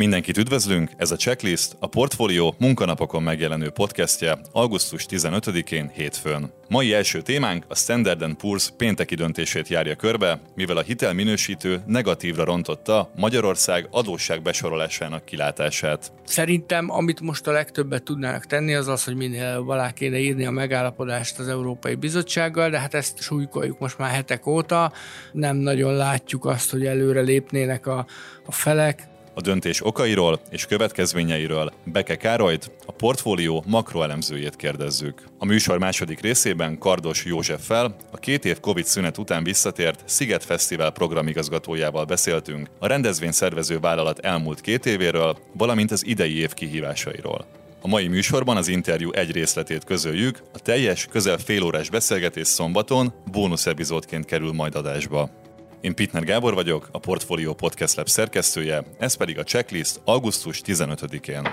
[0.00, 6.52] Mindenkit üdvözlünk, ez a Checklist, a Portfolio munkanapokon megjelenő podcastje augusztus 15-én hétfőn.
[6.68, 13.10] Mai első témánk a Standard Poor's pénteki döntését járja körbe, mivel a hitelminősítő negatívra rontotta
[13.16, 16.12] Magyarország adósság besorolásának kilátását.
[16.24, 20.50] Szerintem, amit most a legtöbbet tudnának tenni, az az, hogy minél alá kéne írni a
[20.50, 24.92] megállapodást az Európai Bizottsággal, de hát ezt súlykoljuk most már hetek óta,
[25.32, 28.06] nem nagyon látjuk azt, hogy előre lépnének a,
[28.46, 35.22] a felek, a döntés okairól és következményeiről Beke Károlyt, a portfólió makroelemzőjét kérdezzük.
[35.38, 40.90] A műsor második részében Kardos Józseffel, a két év Covid szünet után visszatért Sziget Fesztivál
[40.90, 47.46] programigazgatójával beszéltünk a rendezvény szervező vállalat elmúlt két évéről, valamint az idei év kihívásairól.
[47.82, 53.66] A mai műsorban az interjú egy részletét közöljük, a teljes, közel félórás beszélgetés szombaton bónusz
[53.66, 55.30] epizódként kerül majd adásba.
[55.80, 61.48] Én Pitner Gábor vagyok, a Portfolio Podcast Lab szerkesztője, ez pedig a checklist augusztus 15-én.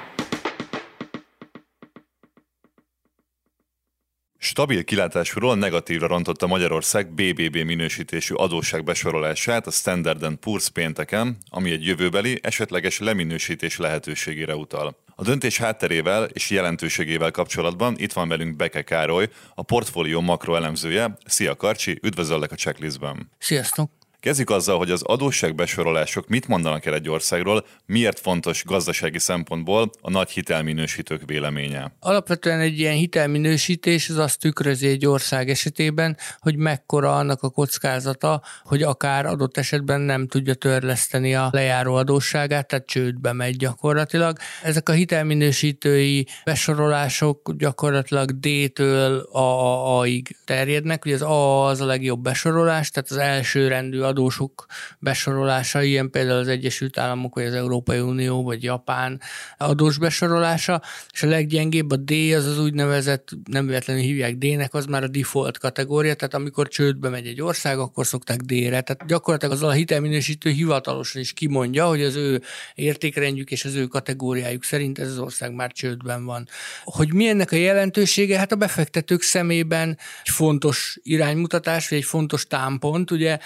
[4.37, 11.85] Stabil kilátásúról negatívra rontotta Magyarország BBB minősítésű adósság besorolását a Standard Poor's pénteken, ami egy
[11.85, 14.97] jövőbeli, esetleges leminősítés lehetőségére utal.
[15.15, 21.17] A döntés hátterével és jelentőségével kapcsolatban itt van velünk Beke Károly, a portfólió makroelemzője.
[21.25, 23.31] Szia Karcsi, üdvözöllek a checklistben.
[23.37, 23.96] Sziasztok!
[24.27, 30.09] Kezdjük azzal, hogy az adósságbesorolások mit mondanak el egy országról, miért fontos gazdasági szempontból a
[30.09, 31.95] nagy hitelminősítők véleménye.
[31.99, 38.41] Alapvetően egy ilyen hitelminősítés az azt tükrözi egy ország esetében, hogy mekkora annak a kockázata,
[38.63, 44.37] hogy akár adott esetben nem tudja törleszteni a lejáró adósságát, tehát csődbe megy gyakorlatilag.
[44.63, 52.89] Ezek a hitelminősítői besorolások gyakorlatilag D-től A-ig terjednek, ugye az A az a legjobb besorolás,
[52.89, 54.65] tehát az első rendű adósok
[54.99, 59.21] besorolása, ilyen például az Egyesült Államok, vagy az Európai Unió, vagy Japán
[59.57, 64.85] adós besorolása, és a leggyengébb a D, az az úgynevezett, nem véletlenül hívják D-nek, az
[64.85, 68.81] már a default kategória, tehát amikor csődbe megy egy ország, akkor szokták D-re.
[68.81, 72.41] Tehát gyakorlatilag az a hitelminősítő hivatalosan is kimondja, hogy az ő
[72.75, 76.47] értékrendjük és az ő kategóriájuk szerint ez az ország már csődben van.
[76.83, 78.37] Hogy mi ennek a jelentősége?
[78.37, 79.89] Hát a befektetők szemében
[80.23, 83.11] egy fontos iránymutatás, vagy egy fontos támpont.
[83.11, 83.37] Ugye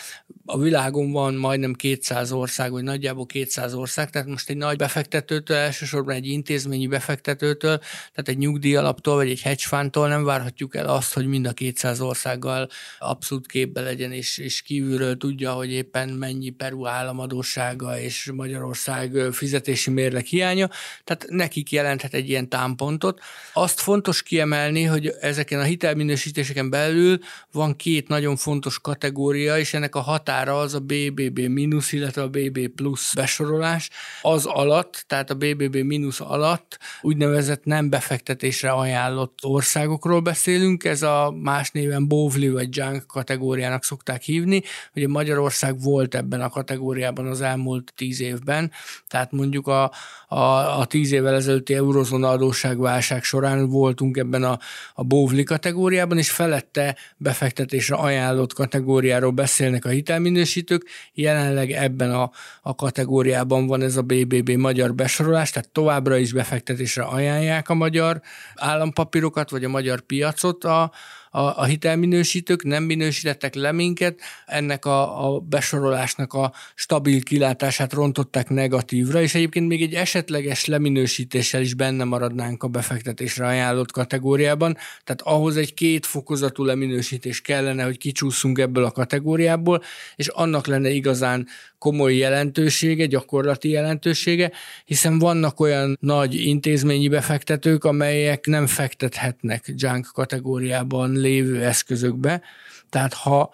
[0.53, 5.57] a világon van majdnem 200 ország, vagy nagyjából 200 ország, tehát most egy nagy befektetőtől,
[5.57, 11.13] elsősorban egy intézményi befektetőtől, tehát egy nyugdíjalaptól, vagy egy hedge fundtól nem várhatjuk el azt,
[11.13, 12.69] hogy mind a 200 országgal
[13.00, 19.90] abszolút képbe legyen, és, és kívülről tudja, hogy éppen mennyi Peru államadósága és Magyarország fizetési
[19.90, 20.69] mérleg hiánya,
[21.03, 23.19] tehát nekik jelenthet egy ilyen támpontot.
[23.53, 27.19] Azt fontos kiemelni, hogy ezeken a hitelminősítéseken belül
[27.51, 32.22] van két nagyon fontos kategória, és ennek a határ határa az a BBB mínusz, illetve
[32.22, 33.90] a BB plusz besorolás.
[34.22, 40.84] Az alatt, tehát a BBB mínusz alatt úgynevezett nem befektetésre ajánlott országokról beszélünk.
[40.84, 44.62] Ez a más néven Bovli vagy Junk kategóriának szokták hívni.
[44.96, 48.72] Ugye Magyarország volt ebben a kategóriában az elmúlt tíz évben,
[49.08, 49.91] tehát mondjuk a,
[50.28, 54.59] a, a tíz évvel ezelőtti eurozóna adósságválság során voltunk ebben a,
[54.94, 60.87] a Bovli kategóriában, és felette befektetésre ajánlott kategóriáról beszélnek a hitelminősítők, hitelminősítők.
[61.13, 62.31] Jelenleg ebben a,
[62.61, 68.21] a kategóriában van ez a BBB magyar besorolás, tehát továbbra is befektetésre ajánlják a magyar
[68.55, 70.91] állampapírokat, vagy a magyar piacot a,
[71.33, 78.49] a, a hitelminősítők, nem minősítettek le minket, ennek a, a besorolásnak a stabil kilátását rontották
[78.49, 85.21] negatívra, és egyébként még egy esetleges leminősítéssel is benne maradnánk a befektetésre ajánlott kategóriában, tehát
[85.21, 89.83] ahhoz egy két fokozatú leminősítés kellene, hogy kicsúszunk ebből a kategóriából,
[90.15, 91.47] és annak lenne igazán
[91.81, 94.51] komoly jelentősége, gyakorlati jelentősége,
[94.85, 102.41] hiszen vannak olyan nagy intézményi befektetők, amelyek nem fektethetnek junk kategóriában lévő eszközökbe.
[102.89, 103.49] Tehát ha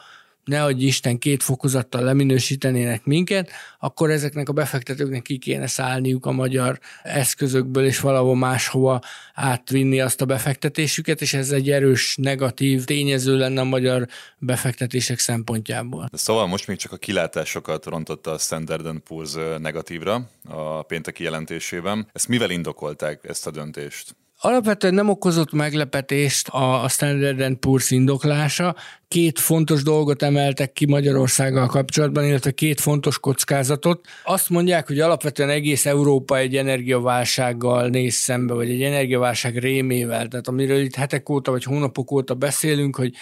[0.48, 6.32] ne adj Isten két fokozattal leminősítenének minket, akkor ezeknek a befektetőknek ki kéne szállniuk a
[6.32, 9.02] magyar eszközökből, és valahol máshova
[9.34, 14.08] átvinni azt a befektetésüket, és ez egy erős negatív tényező lenne a magyar
[14.38, 16.10] befektetések szempontjából.
[16.12, 22.08] Szóval most még csak a kilátásokat rontotta a Standard Poor's negatívra a pénteki jelentésében.
[22.14, 24.16] Ezt mivel indokolták ezt a döntést?
[24.48, 28.76] Alapvetően nem okozott meglepetést a Standard Poor's indoklása.
[29.08, 34.08] Két fontos dolgot emeltek ki Magyarországgal kapcsolatban, illetve két fontos kockázatot.
[34.24, 40.28] Azt mondják, hogy alapvetően egész Európa egy energiaválsággal néz szembe, vagy egy energiaválság rémével.
[40.28, 43.14] Tehát amiről itt hetek óta vagy hónapok óta beszélünk, hogy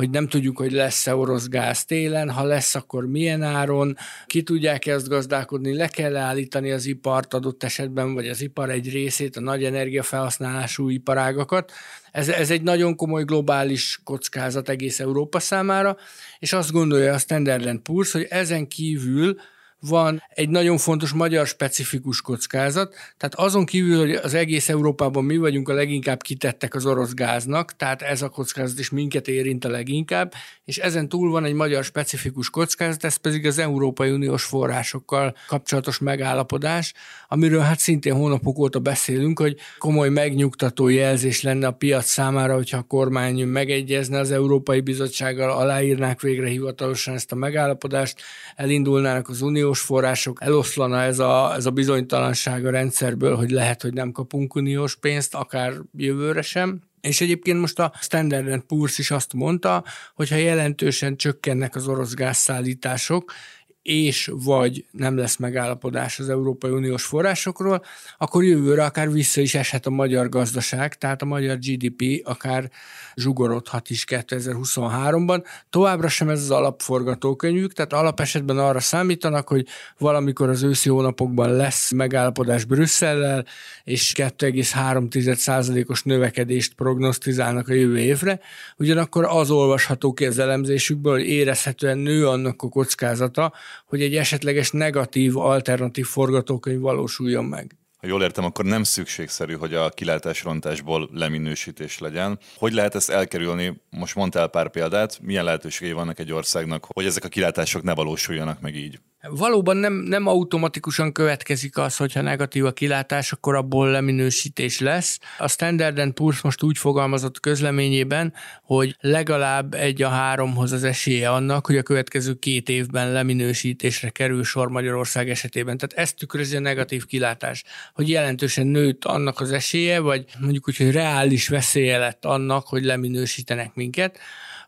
[0.00, 4.86] hogy nem tudjuk, hogy lesz-e orosz gáz télen, ha lesz, akkor milyen áron, ki tudják
[4.86, 9.40] ezt gazdálkodni, le kell állítani az ipart adott esetben, vagy az ipar egy részét, a
[9.40, 11.72] nagy energiafelhasználású iparágakat.
[12.12, 15.96] Ez, ez egy nagyon komoly globális kockázat egész Európa számára,
[16.38, 19.36] és azt gondolja a Standard Poor's, hogy ezen kívül
[19.80, 25.36] van egy nagyon fontos magyar specifikus kockázat, tehát azon kívül, hogy az egész Európában mi
[25.36, 29.68] vagyunk a leginkább kitettek az orosz gáznak, tehát ez a kockázat is minket érint a
[29.68, 30.32] leginkább,
[30.64, 35.98] és ezen túl van egy magyar specifikus kockázat, ez pedig az Európai Uniós forrásokkal kapcsolatos
[35.98, 36.92] megállapodás,
[37.28, 42.78] amiről hát szintén hónapok óta beszélünk, hogy komoly megnyugtató jelzés lenne a piac számára, hogyha
[42.78, 48.20] a kormány megegyezne az Európai Bizottsággal, aláírnák végre hivatalosan ezt a megállapodást,
[48.56, 53.82] elindulnának az unió uniós források, eloszlana ez a, ez a bizonytalanság a rendszerből, hogy lehet,
[53.82, 56.80] hogy nem kapunk uniós pénzt, akár jövőre sem.
[57.00, 59.84] És egyébként most a Standard Poor's is azt mondta,
[60.14, 63.32] hogy ha jelentősen csökkennek az orosz gázszállítások,
[63.82, 67.84] és vagy nem lesz megállapodás az Európai Uniós forrásokról,
[68.18, 72.70] akkor jövőre akár vissza is eshet a magyar gazdaság, tehát a magyar GDP akár
[73.14, 75.44] zsugorodhat is 2023-ban.
[75.70, 79.66] Továbbra sem ez az alapforgatókönyvük, tehát alapesetben arra számítanak, hogy
[79.98, 83.44] valamikor az őszi hónapokban lesz megállapodás Brüsszellel,
[83.84, 88.40] és 2,3%-os növekedést prognosztizálnak a jövő évre.
[88.76, 93.52] Ugyanakkor az olvasható ki az elemzésükből, hogy érezhetően nő annak a kockázata,
[93.86, 97.74] hogy egy esetleges negatív, alternatív forgatókönyv valósuljon meg.
[98.00, 102.38] Ha jól értem, akkor nem szükségszerű, hogy a kilátásrontásból leminősítés legyen.
[102.56, 103.80] Hogy lehet ezt elkerülni?
[103.90, 108.60] Most mondtál pár példát, milyen lehetőségei vannak egy országnak, hogy ezek a kilátások ne valósuljanak
[108.60, 109.00] meg így?
[109.28, 115.18] Valóban nem, nem automatikusan következik az, hogyha negatív a kilátás, akkor abból leminősítés lesz.
[115.38, 121.66] A Standard Poor's most úgy fogalmazott közleményében, hogy legalább egy a háromhoz az esélye annak,
[121.66, 125.78] hogy a következő két évben leminősítésre kerül sor Magyarország esetében.
[125.78, 127.64] Tehát ezt tükrözi a negatív kilátás,
[127.94, 132.84] hogy jelentősen nőtt annak az esélye, vagy mondjuk úgy, hogy reális veszélye lett annak, hogy
[132.84, 134.18] leminősítenek minket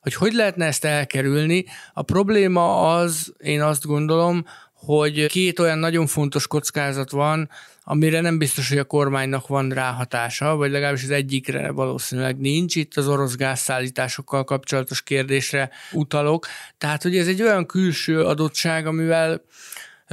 [0.02, 1.64] hogy hogy lehetne ezt elkerülni.
[1.92, 7.50] A probléma az, én azt gondolom, hogy két olyan nagyon fontos kockázat van,
[7.84, 12.76] amire nem biztos, hogy a kormánynak van ráhatása, vagy legalábbis az egyikre valószínűleg nincs.
[12.76, 16.46] Itt az orosz gázszállításokkal kapcsolatos kérdésre utalok.
[16.78, 19.42] Tehát, hogy ez egy olyan külső adottság, amivel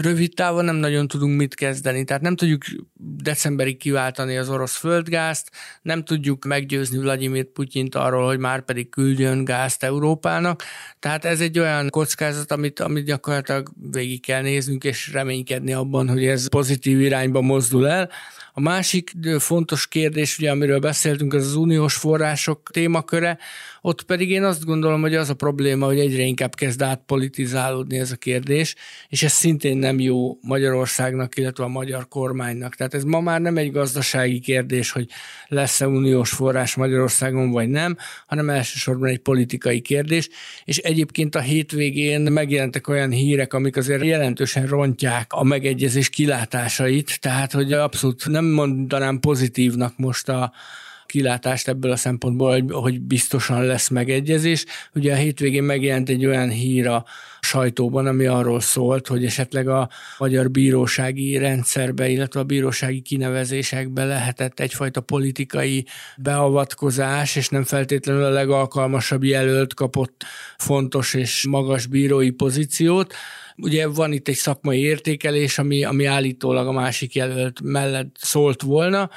[0.02, 2.04] rövid távon nem nagyon tudunk mit kezdeni.
[2.04, 2.64] Tehát nem tudjuk
[3.24, 5.50] decemberig kiváltani az orosz földgázt,
[5.82, 10.64] nem tudjuk meggyőzni Vladimir Putyint arról, hogy már pedig küldjön gázt Európának.
[11.00, 16.26] Tehát ez egy olyan kockázat, amit, amit gyakorlatilag végig kell néznünk, és reménykedni abban, hogy
[16.26, 18.10] ez pozitív irányba mozdul el.
[18.54, 23.38] A másik fontos kérdés, ugye, amiről beszéltünk, az az uniós források témaköre,
[23.82, 28.12] ott pedig én azt gondolom, hogy az a probléma, hogy egyre inkább kezd átpolitizálódni ez
[28.12, 28.76] a kérdés,
[29.08, 32.76] és ez szintén nem jó Magyarországnak, illetve a magyar kormánynak.
[32.76, 35.08] Tehát ez ma már nem egy gazdasági kérdés, hogy
[35.48, 37.98] lesz-e uniós forrás Magyarországon vagy nem,
[38.28, 40.30] hanem elsősorban egy politikai kérdés,
[40.66, 47.52] és egyébként a hétvégén megjelentek olyan hírek, amik azért jelentősen rontják a megegyezés kilátásait, tehát
[47.52, 50.54] hogy abszolút nem mondanám pozitívnak most a,
[51.10, 54.66] kilátást ebből a szempontból, hogy, hogy biztosan lesz megegyezés.
[54.94, 57.06] Ugye a hétvégén megjelent egy olyan hír a
[57.42, 64.60] sajtóban, ami arról szólt, hogy esetleg a magyar bírósági rendszerbe, illetve a bírósági kinevezésekbe lehetett
[64.60, 65.86] egyfajta politikai
[66.18, 70.24] beavatkozás, és nem feltétlenül a legalkalmasabb jelölt kapott
[70.58, 73.14] fontos és magas bírói pozíciót.
[73.56, 79.10] Ugye van itt egy szakmai értékelés, ami, ami állítólag a másik jelölt mellett szólt volna,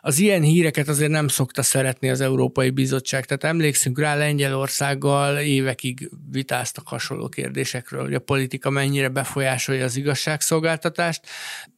[0.00, 3.24] az ilyen híreket azért nem szokta szeretni az Európai Bizottság.
[3.24, 11.20] Tehát emlékszünk rá, Lengyelországgal évekig vitáztak hasonló kérdésekről, hogy a politika mennyire befolyásolja az igazságszolgáltatást.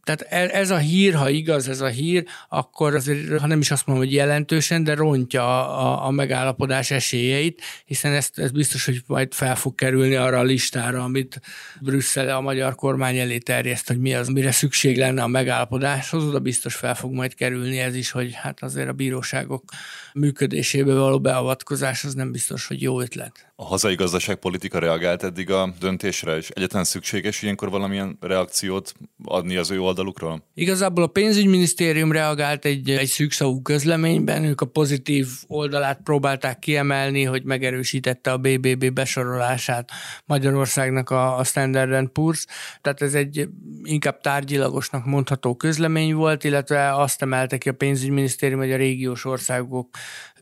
[0.09, 3.71] Tehát e, ez a hír, ha igaz ez a hír, akkor azért, ha nem is
[3.71, 9.03] azt mondom, hogy jelentősen, de rontja a, a megállapodás esélyeit, hiszen ezt, ez biztos, hogy
[9.07, 11.41] majd fel fog kerülni arra a listára, amit
[11.81, 16.39] Brüsszel a magyar kormány elé terjeszt, hogy mi az, mire szükség lenne a megállapodáshoz, oda
[16.39, 19.65] biztos fel fog majd kerülni ez is, hogy hát azért a bíróságok
[20.13, 23.48] működésébe való beavatkozás az nem biztos, hogy jó ötlet.
[23.61, 29.71] A hazai gazdaságpolitika reagált eddig a döntésre, és egyetlen szükséges ilyenkor valamilyen reakciót adni az
[29.71, 30.43] ő oldalukról?
[30.55, 37.45] Igazából a pénzügyminisztérium reagált egy, egy szűkszavú közleményben, ők a pozitív oldalát próbálták kiemelni, hogy
[37.45, 39.91] megerősítette a BBB besorolását
[40.25, 42.47] Magyarországnak a, a Standard Poor's,
[42.81, 43.49] tehát ez egy
[43.83, 49.89] inkább tárgyilagosnak mondható közlemény volt, illetve azt emelte ki a pénzügyminisztérium, hogy a régiós országok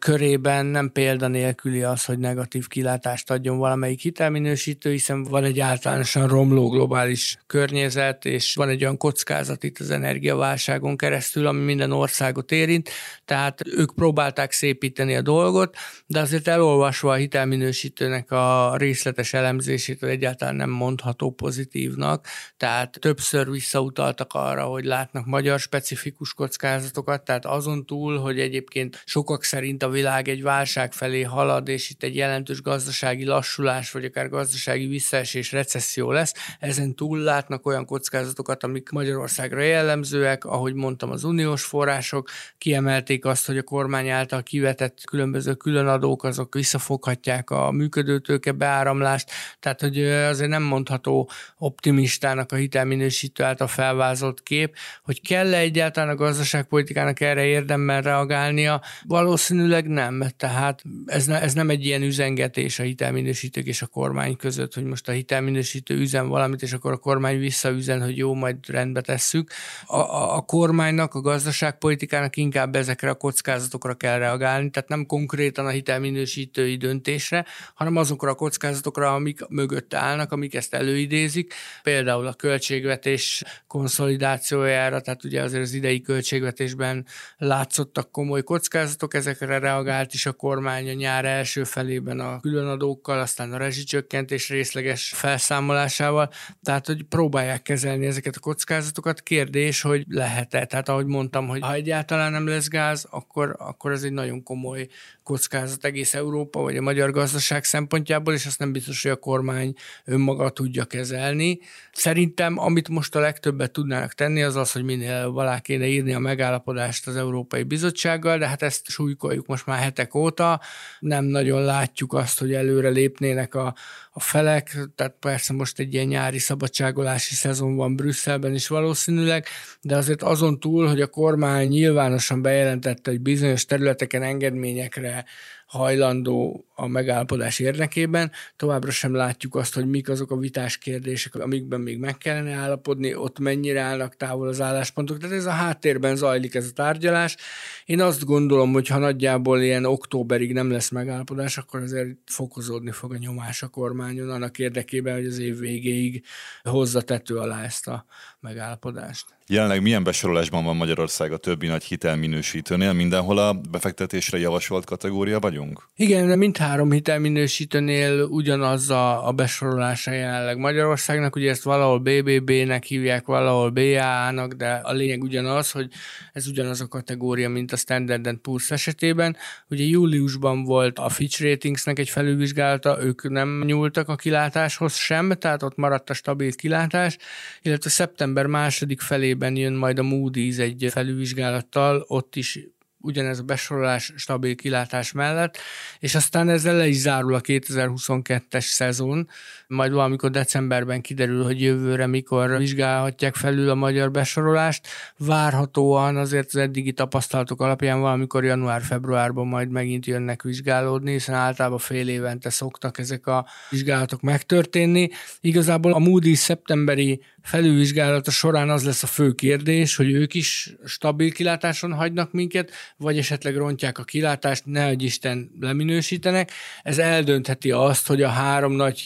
[0.06, 6.68] körében nem példanélküli az, hogy negatív kilátást adjon valamelyik hitelminősítő, hiszen van egy általánosan romló
[6.68, 12.90] globális környezet, és van egy olyan kockázat itt az energiaválságon keresztül, ami minden országot érint,
[13.25, 20.56] tehát ők próbálták szépíteni a dolgot, de azért elolvasva a hitelminősítőnek a részletes elemzését egyáltalán
[20.56, 28.18] nem mondható pozitívnak, tehát többször visszautaltak arra, hogy látnak magyar specifikus kockázatokat, tehát azon túl,
[28.18, 33.25] hogy egyébként sokak szerint a világ egy válság felé halad, és itt egy jelentős gazdasági
[33.25, 40.45] lassulás, vagy akár gazdasági visszaesés, recesszió lesz, ezen túl látnak olyan kockázatokat, amik Magyarországra jellemzőek,
[40.45, 46.55] ahogy mondtam, az uniós források kiemelték azt, hogy a kormány által kivetett különböző különadók, azok
[46.55, 54.76] visszafoghatják a működőtőke beáramlást, tehát hogy azért nem mondható optimistának a hitelminősítő által felvázolt kép,
[55.03, 60.25] hogy kell-e egyáltalán a gazdaságpolitikának erre érdemben reagálnia, valószínűleg nem.
[60.37, 64.85] Tehát ez, ne, ez nem egy ilyen üzengetés a hitelminősítők és a kormány között, hogy
[64.85, 69.50] most a hitelminősítő üzen valamit, és akkor a kormány visszaüzen, hogy jó, majd rendbe tesszük.
[69.87, 75.66] A, a, a kormánynak, a gazdaságpolitikának inkább ezekre a kockázatokra kell reagálni, tehát nem konkrétan
[75.66, 82.35] a hitelminősítői döntésre, hanem azokra a kockázatokra, amik mögött állnak, amik ezt előidézik, például a
[82.35, 87.06] költségvetés konszolidációjára, tehát ugye azért az idei költségvetésben
[87.37, 93.52] látszottak komoly kockázatok, ezekre reagált is a kormány a nyár első felében a különadókkal, aztán
[93.52, 96.30] a rezsicsökkentés részleges felszámolásával,
[96.62, 99.23] tehát hogy próbálják kezelni ezeket a kockázatokat.
[99.23, 100.64] Kérdés, hogy lehet-e?
[100.64, 104.87] Tehát ahogy mondtam, hogy ha egyáltalán nem lesz gáz, akkor, akkor ez egy nagyon komoly
[105.26, 109.75] kockázat egész Európa vagy a magyar gazdaság szempontjából, és azt nem biztos, hogy a kormány
[110.04, 111.59] önmaga tudja kezelni.
[111.92, 116.14] Szerintem, amit most a legtöbbet tudnának tenni, az az, hogy minél előbb alá kéne írni
[116.14, 120.61] a megállapodást az Európai Bizottsággal, de hát ezt súlykoljuk most már hetek óta,
[120.99, 123.75] nem nagyon látjuk azt, hogy előre lépnének a,
[124.11, 129.47] a felek, tehát persze most egy ilyen nyári szabadságolási szezon van Brüsszelben is valószínűleg,
[129.80, 135.26] de azért azon túl, hogy a kormány nyilvánosan bejelentette, hogy bizonyos területeken engedményekre that
[135.66, 138.30] hajlandó a megállapodás érdekében.
[138.56, 143.14] Továbbra sem látjuk azt, hogy mik azok a vitás kérdések, amikben még meg kellene állapodni,
[143.14, 145.18] ott mennyire állnak távol az álláspontok.
[145.18, 147.37] Tehát ez a háttérben zajlik ez a tárgyalás.
[147.85, 153.12] Én azt gondolom, hogy ha nagyjából ilyen októberig nem lesz megállapodás, akkor azért fokozódni fog
[153.12, 156.25] a nyomás a kormányon annak érdekében, hogy az év végéig
[156.62, 158.04] hozza tető alá ezt a
[158.40, 159.35] megállapodást.
[159.49, 162.92] Jelenleg milyen besorolásban van Magyarország a többi nagy hitelminősítőnél?
[162.92, 165.88] Mindenhol a befektetésre javasolt kategória vagyunk?
[165.96, 171.36] Igen, mindhárom hitelminősítőnél ugyanaz a, a besorolása jelenleg Magyarországnak.
[171.36, 175.88] Ugye ezt valahol BBB-nek hívják, valahol BAA-nak, de a lényeg ugyanaz, hogy
[176.32, 179.36] ez ugyanaz a kategória, mint a Standard Poor's esetében.
[179.68, 185.62] Ugye júliusban volt a Fitch Ratingsnek egy felülvizsgálata, ők nem nyúltak a kilátáshoz sem, tehát
[185.62, 187.16] ott maradt a stabil kilátás,
[187.62, 192.58] illetve szeptember második felé évben jön majd a Moody's egy felülvizsgálattal, ott is
[192.99, 195.59] ugyanez a besorolás stabil kilátás mellett,
[195.99, 199.29] és aztán ezzel le is zárul a 2022-es szezon,
[199.68, 204.87] majd valamikor decemberben kiderül, hogy jövőre mikor vizsgálhatják felül a magyar besorolást.
[205.18, 212.08] Várhatóan azért az eddigi tapasztalatok alapján valamikor január-februárban majd megint jönnek vizsgálódni, hiszen általában fél
[212.08, 215.11] évente szoktak ezek a vizsgálatok megtörténni.
[215.40, 221.32] Igazából a Moody's szeptemberi felülvizsgálata során az lesz a fő kérdés, hogy ők is stabil
[221.32, 226.50] kilátáson hagynak minket, vagy esetleg rontják a kilátást, ne hogy Isten leminősítenek.
[226.82, 229.00] Ez eldöntheti azt, hogy a három nagy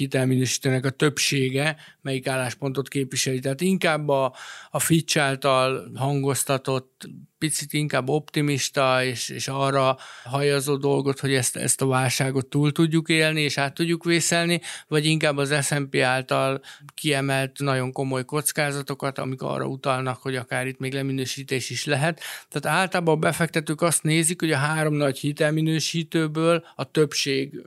[0.50, 3.38] hitelminősítőnek a többsége melyik álláspontot képviseli.
[3.38, 4.34] Tehát inkább a,
[4.70, 11.80] a Fitch által hangoztatott picit inkább optimista, és, és arra hajazó dolgot, hogy ezt, ezt
[11.80, 16.60] a válságot túl tudjuk élni, és át tudjuk vészelni, vagy inkább az S&P által
[16.94, 22.20] kiemelt nagyon komoly kockázatokat, amik arra utalnak, hogy akár itt még leminősítés is lehet.
[22.48, 27.62] Tehát általában a befektetők azt nézik, hogy a három nagy hitelminősítőből a többség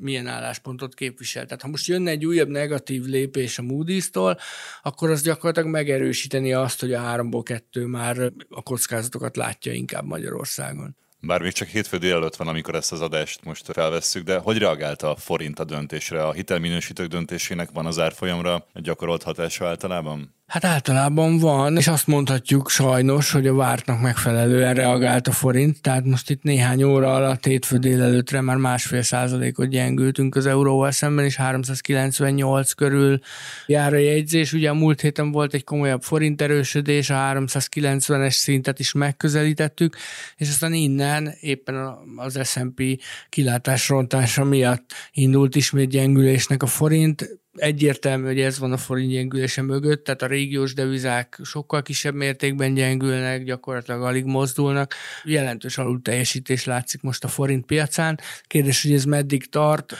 [0.00, 1.44] milyen álláspontot képvisel.
[1.44, 4.38] Tehát ha most jönne egy újabb negatív lépés a Moody's-tól,
[4.82, 10.96] akkor az gyakorlatilag megerősíteni azt, hogy a háromból kettő már a kockázatokat látja inkább Magyarországon.
[11.22, 15.10] Bár még csak hétfő délelőtt van, amikor ezt az adást most felvesszük, de hogy reagálta
[15.10, 16.26] a forint a döntésre?
[16.26, 20.34] A hitelminősítők döntésének van az árfolyamra gyakorolt hatása általában?
[20.50, 26.04] Hát általában van, és azt mondhatjuk sajnos, hogy a vártnak megfelelően reagált a forint, tehát
[26.04, 31.36] most itt néhány óra alatt hétfő délelőtre már másfél százalékot gyengültünk az euróval szemben, és
[31.36, 33.18] 398 körül
[33.66, 34.52] jár a jegyzés.
[34.52, 39.96] Ugye a múlt héten volt egy komolyabb forint erősödés, a 390-es szintet is megközelítettük,
[40.36, 42.82] és aztán innen éppen az S&P
[43.28, 50.04] kilátásrontása miatt indult ismét gyengülésnek a forint, egyértelmű, hogy ez van a forint gyengülése mögött,
[50.04, 54.94] tehát a régiós devizák sokkal kisebb mértékben gyengülnek, gyakorlatilag alig mozdulnak.
[55.24, 58.20] Jelentős alul teljesítés látszik most a forint piacán.
[58.42, 59.94] Kérdés, hogy ez meddig tart,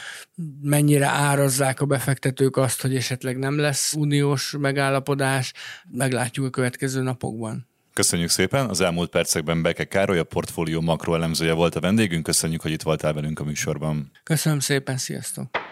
[0.63, 5.53] mennyire árazzák a befektetők azt, hogy esetleg nem lesz uniós megállapodás,
[5.91, 7.69] meglátjuk a következő napokban.
[7.93, 8.69] Köszönjük szépen!
[8.69, 12.23] Az elmúlt percekben Beke Károly, a portfólió makroelemzője volt a vendégünk.
[12.23, 14.11] Köszönjük, hogy itt voltál velünk a műsorban.
[14.23, 15.70] Köszönöm szépen, sziasztok!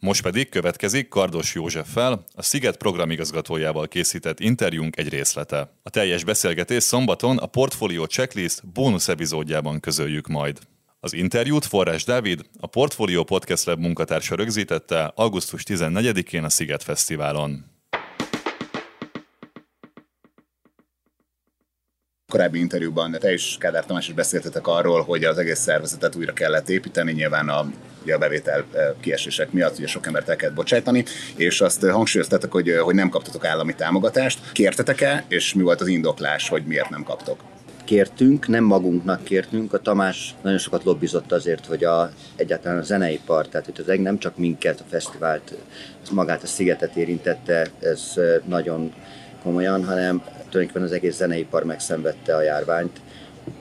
[0.00, 5.72] Most pedig következik Kardos Józseffel, a Sziget programigazgatójával készített interjúnk egy részlete.
[5.82, 10.58] A teljes beszélgetés szombaton a Portfolio Checklist bónusz epizódjában közöljük majd.
[11.00, 17.77] Az interjút Forrás Dávid, a Portfolio Podcast Lab munkatársa rögzítette augusztus 14-én a Sziget Fesztiválon.
[22.32, 26.68] Korábbi interjúban te is, Kádár Tamás is beszéltetek arról, hogy az egész szervezetet újra kellett
[26.68, 27.70] építeni, nyilván a,
[28.02, 31.04] ugye a bevétel eh, kiesések miatt ugye sok embert el kellett bocsájtani,
[31.36, 34.52] és azt hangsúlyoztatok, hogy, hogy nem kaptatok állami támogatást.
[34.52, 37.40] Kértetek-e, és mi volt az indoklás, hogy miért nem kaptok?
[37.84, 43.48] kértünk, nem magunknak kértünk, a Tamás nagyon sokat lobbizott azért, hogy a, egyáltalán a zeneipar,
[43.48, 45.54] tehát itt az nem csak minket, a fesztivált,
[46.10, 48.92] magát a szigetet érintette, ez eh, nagyon
[49.42, 53.00] komolyan, hanem tulajdonképpen az egész zeneipar megszenvedte a járványt,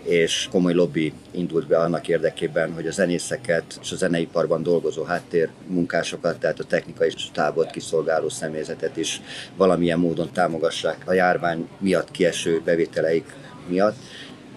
[0.04, 5.50] és komoly lobby indult be annak érdekében, hogy a zenészeket és a zeneiparban dolgozó háttér
[5.68, 9.22] munkásokat, tehát a technikai stábot kiszolgáló személyzetet is
[9.56, 13.34] valamilyen módon támogassák a járvány miatt kieső bevételeik
[13.68, 13.96] miatt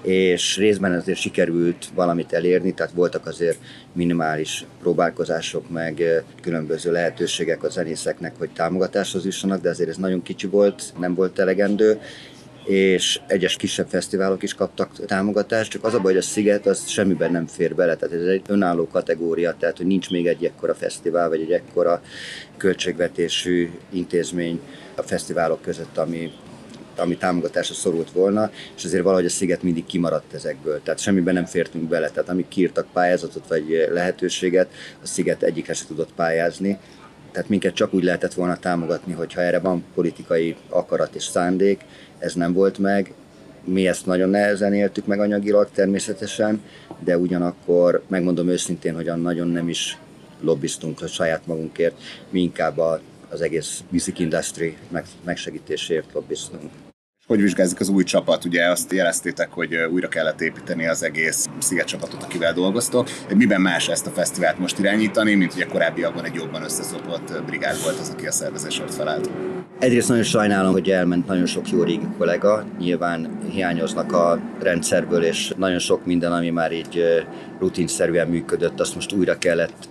[0.02, 3.58] és részben azért sikerült valamit elérni, tehát voltak azért
[3.92, 6.02] minimális próbálkozások, meg
[6.42, 11.38] különböző lehetőségek a zenészeknek, hogy támogatáshoz jussanak, de azért ez nagyon kicsi volt, nem volt
[11.38, 12.00] elegendő,
[12.64, 16.88] és egyes kisebb fesztiválok is kaptak támogatást, csak az a baj, hogy a Sziget az
[16.88, 20.74] semmiben nem fér bele, tehát ez egy önálló kategória, tehát hogy nincs még egy ekkora
[20.74, 22.02] fesztivál, vagy egy ekkora
[22.56, 24.60] költségvetésű intézmény
[24.94, 26.30] a fesztiválok között, ami
[26.96, 30.80] ami támogatásra szorult volna, és azért valahogy a sziget mindig kimaradt ezekből.
[30.82, 32.08] Tehát semmiben nem fértünk bele.
[32.08, 34.68] Tehát amik kiírtak pályázatot vagy lehetőséget,
[35.02, 36.78] a sziget egyikre se tudott pályázni.
[37.32, 41.80] Tehát minket csak úgy lehetett volna támogatni, hogyha erre van politikai akarat és szándék,
[42.18, 43.12] ez nem volt meg,
[43.64, 46.62] mi ezt nagyon nehezen éltük meg anyagilag természetesen,
[46.98, 49.98] de ugyanakkor megmondom őszintén, hogy nagyon nem is
[50.40, 52.00] lobbiztunk a saját magunkért,
[52.30, 53.00] mi inkább a,
[53.30, 54.76] az egész music industry
[55.24, 56.70] megsegítésért lobbiztunk.
[57.26, 58.44] Hogy vizsgázik az új csapat?
[58.44, 63.08] Ugye azt jeleztétek, hogy újra kellett építeni az egész Sziget csapatot, akivel dolgoztok.
[63.34, 67.98] Miben más ezt a fesztivált most irányítani, mint ugye korábbiakban egy jobban összeszopott brigád volt
[67.98, 69.30] az, aki a szervezésért felállt?
[69.78, 72.64] Egyrészt nagyon sajnálom, hogy elment nagyon sok jó régi kollega.
[72.78, 77.04] Nyilván hiányoznak a rendszerből, és nagyon sok minden, ami már így
[77.58, 79.88] rutinszerűen működött, azt most újra kellett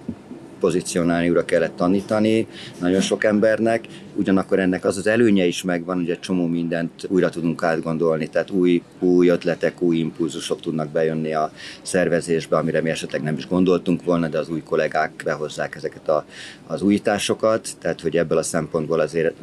[0.59, 2.47] pozícionálni, újra kellett tanítani
[2.79, 7.29] nagyon sok embernek, ugyanakkor ennek az az előnye is megvan, hogy egy csomó mindent újra
[7.29, 13.21] tudunk átgondolni, tehát új, új ötletek, új impulzusok tudnak bejönni a szervezésbe, amire mi esetleg
[13.21, 16.25] nem is gondoltunk volna, de az új kollégák behozzák ezeket a,
[16.67, 19.33] az újításokat, tehát hogy ebből a szempontból azért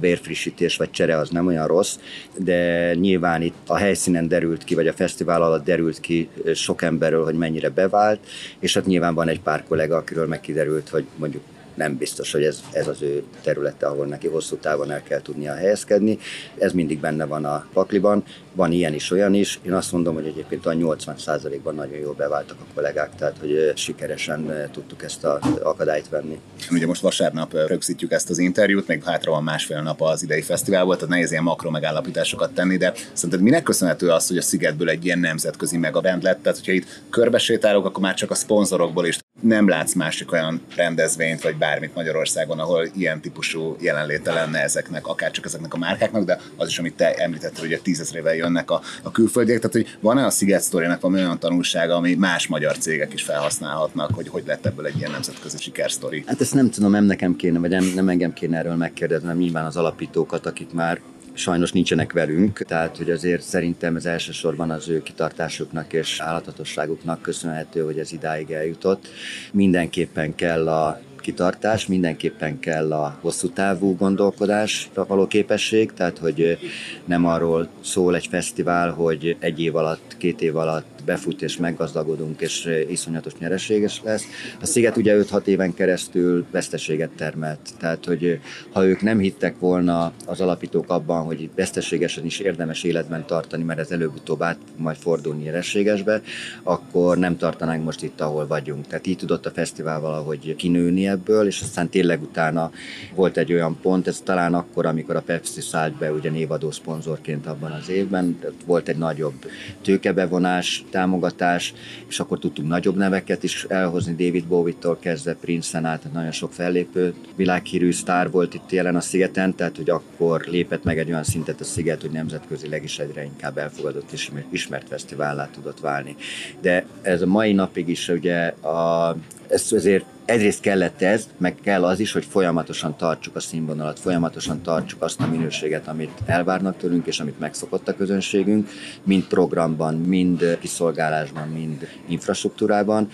[0.00, 1.98] vérfrissítés vagy csere az nem olyan rossz,
[2.38, 7.24] de nyilván itt a helyszínen derült ki, vagy a fesztivál alatt derült ki sok emberről,
[7.24, 8.20] hogy mennyire bevált,
[8.58, 11.42] és hát nyilván van egy pár kollega, akiről megkiderült, hogy mondjuk
[11.76, 15.54] nem biztos, hogy ez, ez az ő területe, ahol neki hosszú távon el kell tudnia
[15.54, 16.18] helyezkedni.
[16.58, 19.60] Ez mindig benne van a pakliban, van ilyen is, olyan is.
[19.62, 24.68] Én azt mondom, hogy egyébként a 80%-ban nagyon jól beváltak a kollégák, tehát hogy sikeresen
[24.72, 26.40] tudtuk ezt az akadályt venni.
[26.70, 30.84] Ugye most vasárnap rögzítjük ezt az interjút, még hátra van másfél nap az idei fesztivál
[30.84, 34.88] volt, tehát nehéz ilyen makro megállapításokat tenni, de szerinted minek köszönhető az, hogy a Szigetből
[34.88, 36.42] egy ilyen nemzetközi megabend lett?
[36.42, 41.42] Tehát, hogyha itt körbesétálok, akkor már csak a szponzorokból is nem látsz másik olyan rendezvényt,
[41.42, 46.40] vagy bármit Magyarországon, ahol ilyen típusú jelenléte lenne ezeknek, akár csak ezeknek a márkáknak, de
[46.56, 50.24] az is, amit te említetted, hogy a tízezrével jönnek a, a külföldiek, tehát hogy van-e
[50.24, 54.66] a Sziget Story-nek valami olyan tanulsága, ami más magyar cégek is felhasználhatnak, hogy hogy lett
[54.66, 56.24] ebből egy ilyen nemzetközi sikersztori?
[56.26, 59.40] Hát ezt nem tudom, nem nekem kéne, vagy nem, nem engem kéne erről megkérdezni, hanem
[59.40, 61.00] nyilván az alapítókat, akik már
[61.36, 67.84] sajnos nincsenek velünk, tehát hogy azért szerintem ez elsősorban az ő kitartásuknak és állatatosságuknak köszönhető,
[67.84, 69.08] hogy ez idáig eljutott.
[69.52, 76.58] Mindenképpen kell a kitartás, mindenképpen kell a hosszú távú gondolkodásra való képesség, tehát hogy
[77.04, 82.40] nem arról szól egy fesztivál, hogy egy év alatt, két év alatt befut és meggazdagodunk,
[82.40, 84.24] és iszonyatos nyereséges lesz.
[84.60, 87.58] A Sziget ugye 5-6 éven keresztül veszteséget termelt.
[87.78, 88.40] Tehát, hogy
[88.72, 93.78] ha ők nem hittek volna az alapítók abban, hogy veszteségesen is érdemes életben tartani, mert
[93.78, 96.22] ez előbb-utóbb át majd fordulni nyereségesbe,
[96.62, 98.86] akkor nem tartanánk most itt, ahol vagyunk.
[98.86, 102.70] Tehát így tudott a fesztivál valahogy kinőni ebből, és aztán tényleg utána
[103.14, 107.46] volt egy olyan pont, ez talán akkor, amikor a Pepsi szállt be ugye névadó szponzorként
[107.46, 109.44] abban az évben, volt egy nagyobb
[109.82, 111.74] tőkebevonás, támogatás,
[112.08, 117.14] és akkor tudtunk nagyobb neveket is elhozni, David Bowie-tól kezdve Prince-en át, nagyon sok fellépő,
[117.34, 121.60] világhírű sztár volt itt jelen a szigeten, tehát hogy akkor lépett meg egy olyan szintet
[121.60, 126.16] a sziget, hogy nemzetközileg is egyre inkább elfogadott és ismert fesztivállá tudott válni.
[126.60, 129.16] De ez a mai napig is ugye a,
[129.48, 134.62] ez azért egyrészt kellett ez, meg kell az is, hogy folyamatosan tartsuk a színvonalat, folyamatosan
[134.62, 138.68] tartsuk azt a minőséget, amit elvárnak tőlünk, és amit megszokott a közönségünk,
[139.04, 143.08] mind programban, mind kiszolgálásban, mind infrastruktúrában,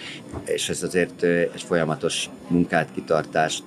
[0.44, 3.64] és ez azért egy folyamatos munkát, kitartást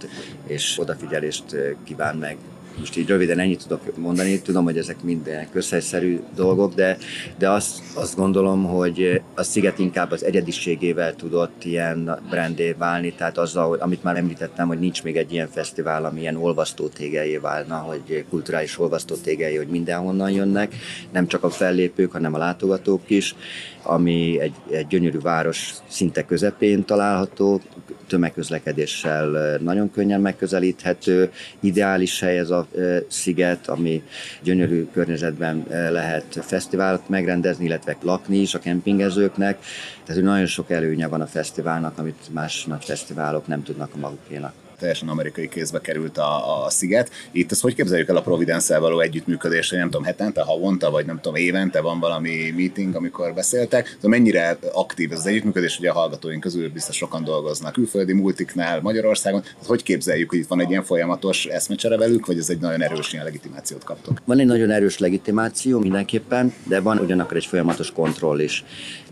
[0.47, 1.43] és odafigyelést
[1.83, 2.37] kíván meg
[2.79, 6.97] most így röviden ennyit tudok mondani, tudom, hogy ezek mind közhelyszerű dolgok, de,
[7.37, 13.37] de azt, azt gondolom, hogy a Sziget inkább az egyediségével tudott ilyen brandé válni, tehát
[13.37, 17.75] azzal, amit már említettem, hogy nincs még egy ilyen fesztivál, ami ilyen olvasztó tégelyé válna,
[17.75, 20.75] hogy kulturális olvasztó tégelyé, hogy mindenhonnan jönnek,
[21.11, 23.35] nem csak a fellépők, hanem a látogatók is,
[23.83, 27.61] ami egy, egy gyönyörű város szinte közepén található,
[28.07, 32.64] tömegközlekedéssel nagyon könnyen megközelíthető, ideális hely ez a
[33.07, 34.03] sziget, ami
[34.43, 39.57] gyönyörű környezetben lehet fesztivált megrendezni, illetve lakni is a kempingezőknek,
[40.05, 44.53] tehát nagyon sok előnye van a fesztiválnak, amit más nagy fesztiválok nem tudnak a magukénak
[44.79, 47.11] teljesen amerikai kézbe került a, a sziget.
[47.31, 51.05] Itt ezt hogy képzeljük el a Providence-el való együttműködést, hogy nem tudom, hetente, havonta, vagy
[51.05, 53.87] nem tudom, évente van valami meeting, amikor beszéltek.
[53.87, 58.81] Szóval mennyire aktív ez az együttműködés, ugye a hallgatóink közül biztos sokan dolgoznak külföldi multiknál,
[58.81, 59.41] Magyarországon.
[59.41, 62.81] Tehát hogy képzeljük, hogy itt van egy ilyen folyamatos eszmecsere velük, vagy ez egy nagyon
[62.81, 64.21] erős ilyen legitimációt kaptok?
[64.25, 68.63] Van egy nagyon erős legitimáció mindenképpen, de van ugyanakkor egy folyamatos kontroll is.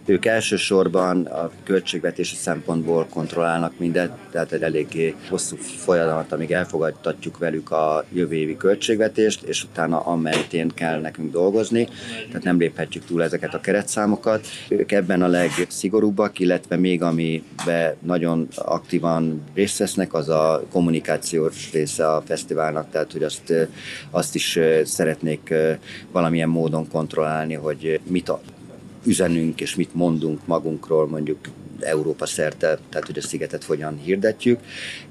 [0.05, 7.71] Ők elsősorban a költségvetési szempontból kontrollálnak mindent, tehát egy eléggé hosszú folyamat, amíg elfogadtatjuk velük
[7.71, 11.87] a jövő évi költségvetést, és utána amentén kell nekünk dolgozni,
[12.27, 14.47] tehát nem léphetjük túl ezeket a keretszámokat.
[14.69, 22.07] Ők ebben a legszigorúbbak, illetve még amiben nagyon aktívan részt vesznek, az a kommunikációs része
[22.11, 23.53] a fesztiválnak, tehát hogy azt,
[24.09, 25.53] azt is szeretnék
[26.11, 28.29] valamilyen módon kontrollálni, hogy mit
[29.05, 31.37] üzenünk és mit mondunk magunkról mondjuk
[31.79, 34.59] Európa szerte, tehát hogy a szigetet hogyan hirdetjük.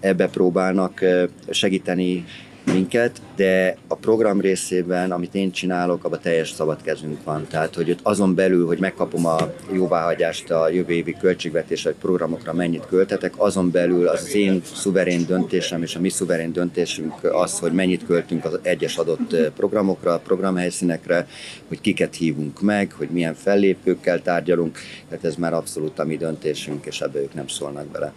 [0.01, 1.05] Ebbe próbálnak
[1.51, 2.25] segíteni
[2.64, 7.46] minket, de a program részében, amit én csinálok, abban teljes szabad kezünk van.
[7.46, 9.37] Tehát, hogy ott azon belül, hogy megkapom a
[9.72, 15.83] jóváhagyást a jövő évi költségvetés vagy programokra mennyit költetek, azon belül az én szuverén döntésem
[15.83, 21.27] és a mi szuverén döntésünk az, hogy mennyit költünk az egyes adott programokra, programhelyszínekre,
[21.68, 26.87] hogy kiket hívunk meg, hogy milyen fellépőkkel tárgyalunk, tehát ez már abszolút a mi döntésünk,
[26.87, 28.12] és ebbe ők nem szólnak bele.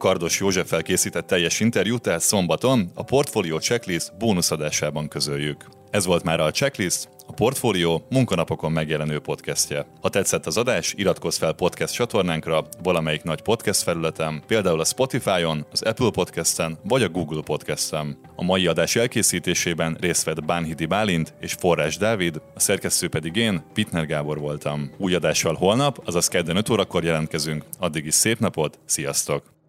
[0.00, 5.64] Kardos József készített teljes interjút, tehát szombaton a Portfolio Checklist bónuszadásában közöljük.
[5.90, 9.86] Ez volt már a Checklist, a Portfolio munkanapokon megjelenő podcastje.
[10.00, 15.66] Ha tetszett az adás, iratkozz fel podcast csatornánkra valamelyik nagy podcast felületen, például a Spotify-on,
[15.72, 18.18] az Apple Podcast-en vagy a Google Podcast-en.
[18.36, 23.62] A mai adás elkészítésében részt vett Bánhidi Bálint és Forrás Dávid, a szerkesztő pedig én,
[23.72, 24.90] Pitner Gábor voltam.
[24.98, 27.64] Új adással holnap, azaz kedden 5 órakor jelentkezünk.
[27.78, 29.59] Addig is szép napot, sziasztok!